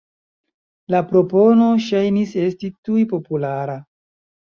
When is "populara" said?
3.13-3.77